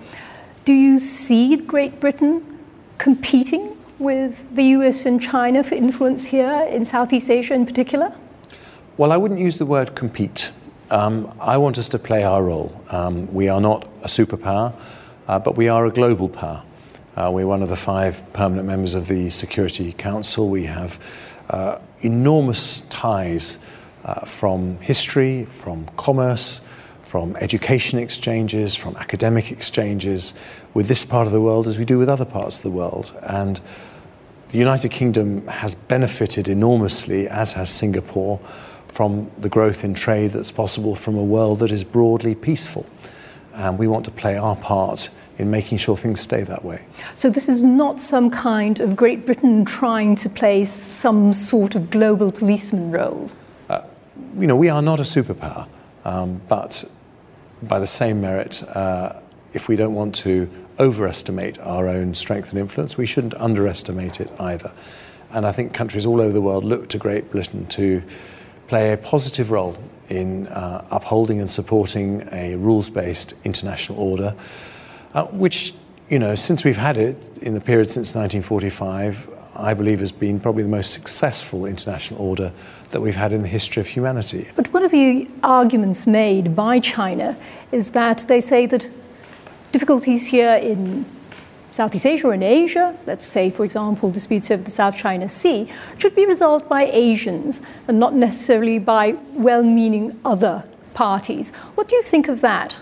Do 0.65 0.73
you 0.73 0.99
see 0.99 1.55
Great 1.57 1.99
Britain 1.99 2.59
competing 2.97 3.76
with 3.99 4.55
the 4.55 4.63
US 4.63 5.05
and 5.05 5.21
China 5.21 5.63
for 5.63 5.75
influence 5.75 6.27
here 6.27 6.67
in 6.69 6.85
Southeast 6.85 7.29
Asia 7.29 7.53
in 7.53 7.65
particular? 7.65 8.13
Well, 8.97 9.11
I 9.11 9.17
wouldn't 9.17 9.39
use 9.39 9.57
the 9.57 9.65
word 9.65 9.95
compete. 9.95 10.51
Um, 10.89 11.33
I 11.39 11.57
want 11.57 11.77
us 11.77 11.89
to 11.89 11.99
play 11.99 12.23
our 12.23 12.43
role. 12.43 12.81
Um, 12.89 13.31
we 13.33 13.49
are 13.49 13.61
not 13.61 13.85
a 14.03 14.07
superpower, 14.07 14.73
uh, 15.27 15.39
but 15.39 15.57
we 15.57 15.67
are 15.67 15.85
a 15.85 15.91
global 15.91 16.29
power. 16.29 16.63
Uh, 17.15 17.31
we're 17.31 17.47
one 17.47 17.63
of 17.63 17.69
the 17.69 17.75
five 17.75 18.21
permanent 18.33 18.67
members 18.67 18.93
of 18.93 19.07
the 19.07 19.29
Security 19.29 19.91
Council. 19.91 20.49
We 20.49 20.65
have 20.65 20.99
uh, 21.49 21.79
enormous 22.01 22.81
ties 22.81 23.59
uh, 24.05 24.21
from 24.25 24.77
history, 24.79 25.45
from 25.45 25.85
commerce, 25.97 26.61
from 27.01 27.35
education 27.37 27.99
exchanges, 27.99 28.75
from 28.75 28.95
academic 28.97 29.51
exchanges 29.51 30.37
with 30.73 30.87
this 30.87 31.03
part 31.05 31.25
of 31.25 31.33
the 31.33 31.41
world 31.41 31.67
as 31.67 31.77
we 31.79 31.85
do 31.85 31.97
with 31.97 32.09
other 32.09 32.25
parts 32.25 32.57
of 32.57 32.63
the 32.63 32.69
world. 32.69 33.17
And 33.23 33.59
the 34.49 34.57
United 34.57 34.89
Kingdom 34.89 35.45
has 35.47 35.75
benefited 35.75 36.47
enormously, 36.47 37.27
as 37.27 37.53
has 37.53 37.69
Singapore, 37.69 38.39
from 38.87 39.29
the 39.37 39.49
growth 39.49 39.83
in 39.83 39.93
trade 39.93 40.31
that's 40.31 40.51
possible 40.51 40.95
from 40.95 41.15
a 41.17 41.23
world 41.23 41.59
that 41.59 41.71
is 41.71 41.83
broadly 41.83 42.33
peaceful. 42.33 42.85
And 43.53 43.77
we 43.77 43.87
want 43.87 44.05
to 44.05 44.11
play 44.11 44.37
our 44.37 44.55
part 44.55 45.09
in 45.37 45.51
making 45.51 45.77
sure 45.77 45.97
things 45.97 46.21
stay 46.21 46.43
that 46.43 46.63
way. 46.63 46.85
So, 47.15 47.29
this 47.29 47.49
is 47.49 47.63
not 47.63 47.99
some 47.99 48.29
kind 48.29 48.79
of 48.79 48.95
Great 48.95 49.25
Britain 49.25 49.65
trying 49.65 50.15
to 50.15 50.29
play 50.29 50.65
some 50.65 51.33
sort 51.33 51.75
of 51.75 51.89
global 51.89 52.31
policeman 52.31 52.91
role? 52.91 53.29
Uh, 53.69 53.81
you 54.37 54.47
know, 54.47 54.55
we 54.55 54.69
are 54.69 54.81
not 54.81 54.99
a 54.99 55.03
superpower, 55.03 55.67
um, 56.05 56.41
but 56.47 56.83
by 57.63 57.79
the 57.79 57.87
same 57.87 58.21
merit, 58.21 58.63
uh, 58.75 59.13
if 59.53 59.67
we 59.67 59.75
don't 59.75 59.93
want 59.93 60.15
to 60.15 60.49
overestimate 60.79 61.59
our 61.59 61.87
own 61.87 62.13
strength 62.13 62.49
and 62.49 62.59
influence, 62.59 62.97
we 62.97 63.05
shouldn't 63.05 63.33
underestimate 63.35 64.19
it 64.19 64.31
either. 64.39 64.71
And 65.31 65.45
I 65.45 65.51
think 65.51 65.73
countries 65.73 66.05
all 66.05 66.21
over 66.21 66.31
the 66.31 66.41
world 66.41 66.63
look 66.63 66.89
to 66.89 66.97
Great 66.97 67.29
Britain 67.31 67.65
to 67.67 68.01
play 68.67 68.93
a 68.93 68.97
positive 68.97 69.51
role 69.51 69.77
in 70.09 70.47
uh, 70.47 70.85
upholding 70.91 71.39
and 71.39 71.49
supporting 71.49 72.27
a 72.31 72.55
rules 72.55 72.89
based 72.89 73.33
international 73.43 73.99
order, 73.99 74.35
uh, 75.13 75.25
which, 75.25 75.73
you 76.09 76.19
know, 76.19 76.35
since 76.35 76.63
we've 76.63 76.77
had 76.77 76.97
it 76.97 77.37
in 77.41 77.53
the 77.53 77.61
period 77.61 77.89
since 77.89 78.15
1945, 78.15 79.29
I 79.55 79.73
believe 79.73 79.99
has 79.99 80.11
been 80.11 80.39
probably 80.39 80.63
the 80.63 80.69
most 80.69 80.93
successful 80.93 81.65
international 81.65 82.21
order 82.21 82.53
that 82.91 83.01
we've 83.01 83.15
had 83.15 83.33
in 83.33 83.41
the 83.41 83.47
history 83.47 83.81
of 83.81 83.87
humanity. 83.87 84.47
But 84.55 84.71
one 84.71 84.83
of 84.83 84.91
the 84.91 85.27
arguments 85.43 86.05
made 86.05 86.55
by 86.55 86.79
China 86.79 87.35
is 87.71 87.91
that 87.91 88.19
they 88.27 88.39
say 88.39 88.65
that 88.67 88.87
difficulties 89.71 90.27
here 90.27 90.55
in 90.55 91.05
Southeast 91.71 92.05
Asia 92.05 92.27
or 92.27 92.33
in 92.33 92.43
Asia, 92.43 92.97
let's 93.05 93.25
say, 93.25 93.49
for 93.49 93.63
example, 93.63 94.09
disputes 94.09 94.49
over 94.49 94.63
the 94.63 94.71
South 94.71 94.97
China 94.97 95.29
Sea, 95.29 95.69
should 95.97 96.15
be 96.15 96.25
resolved 96.25 96.67
by 96.67 96.85
Asians 96.85 97.61
and 97.87 97.99
not 97.99 98.15
necessarily 98.15 98.79
by 98.79 99.15
well 99.33 99.63
meaning 99.63 100.19
other 100.25 100.63
parties. 100.93 101.53
What 101.75 101.87
do 101.87 101.95
you 101.95 102.01
think 102.01 102.27
of 102.27 102.41
that? 102.41 102.79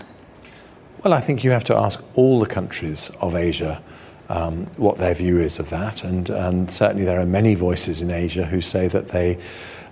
Well, 1.04 1.12
I 1.12 1.20
think 1.20 1.44
you 1.44 1.50
have 1.50 1.64
to 1.64 1.76
ask 1.76 2.02
all 2.14 2.40
the 2.40 2.46
countries 2.46 3.10
of 3.20 3.36
Asia 3.36 3.82
um, 4.28 4.66
what 4.76 4.98
their 4.98 5.14
view 5.14 5.38
is 5.38 5.58
of 5.58 5.70
that. 5.70 6.02
And, 6.02 6.30
and, 6.30 6.70
certainly 6.70 7.04
there 7.04 7.20
are 7.20 7.26
many 7.26 7.54
voices 7.54 8.02
in 8.02 8.10
Asia 8.10 8.44
who 8.44 8.60
say 8.60 8.88
that 8.88 9.08
they 9.08 9.38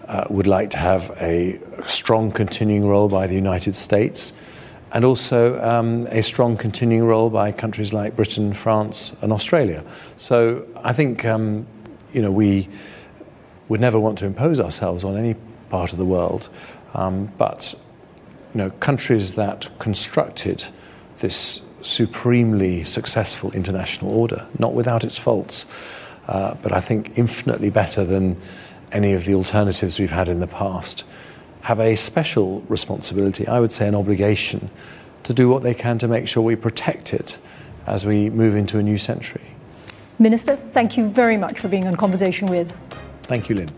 uh, 0.09 0.25
would 0.29 0.47
like 0.47 0.71
to 0.71 0.79
have 0.79 1.17
a 1.21 1.61
strong 1.85 2.33
continuing 2.33 2.87
role 2.87 3.09
by 3.09 3.27
the 3.27 3.35
United 3.35 3.75
States 3.75 4.33
and 4.95 5.05
also 5.05 5.61
um, 5.61 6.07
a 6.07 6.23
strong 6.23 6.57
continuing 6.57 7.07
role 7.07 7.29
by 7.29 7.51
countries 7.51 7.93
like 7.93 8.15
Britain, 8.15 8.55
France, 8.55 9.15
and 9.23 9.33
Australia. 9.33 9.85
So 10.17 10.67
I 10.83 10.93
think 10.93 11.25
um, 11.25 11.67
you 12.13 12.23
know 12.23 12.31
we 12.31 12.69
would 13.69 13.81
never 13.81 13.99
want 13.99 14.19
to 14.19 14.27
impose 14.27 14.61
ourselves 14.61 15.05
on 15.05 15.17
any 15.17 15.35
part 15.69 15.93
of 15.93 15.99
the 15.99 16.05
world, 16.05 16.49
um, 16.95 17.33
but 17.37 17.75
you 18.55 18.59
know 18.59 18.71
countries 18.71 19.35
that 19.35 19.68
constructed 19.81 20.64
this 21.18 21.62
supremely 21.83 22.85
successful 22.85 23.51
international 23.51 24.12
order, 24.12 24.47
not 24.59 24.75
without 24.75 25.03
its 25.03 25.18
faults, 25.18 25.66
uh, 26.29 26.55
but 26.62 26.73
I 26.73 26.81
think 26.81 27.18
infinitely 27.18 27.68
better 27.68 28.05
than 28.05 28.40
any 28.92 29.12
of 29.12 29.25
the 29.25 29.35
alternatives 29.35 29.99
we've 29.99 30.12
had 30.12 30.29
in 30.29 30.38
the 30.38 30.47
past 30.47 31.05
have 31.64 31.81
a 31.81 31.96
special 31.96 32.61
responsibility, 32.68 33.48
I 33.48 33.59
would 33.59 33.72
say 33.72 33.88
an 33.88 33.94
obligation, 33.94 34.70
to 35.22 35.33
do 35.33 35.48
what 35.48 35.62
they 35.62 35.72
can 35.72 35.96
to 35.98 36.07
make 36.07 36.29
sure 36.29 36.42
we 36.42 36.57
protect 36.57 37.14
it 37.14 37.38
as 37.87 38.05
we 38.05 38.29
move 38.29 38.55
into 38.55 38.79
a 38.79 38.83
new 38.83 38.98
century. 38.98 39.40
Minister, 40.18 40.57
thank 40.57 40.98
you 40.98 41.09
very 41.09 41.38
much 41.38 41.59
for 41.59 41.68
being 41.68 41.87
on 41.87 41.96
Conversation 41.96 42.48
with. 42.48 42.77
Thank 43.22 43.48
you, 43.48 43.57
Lynn. 43.57 43.70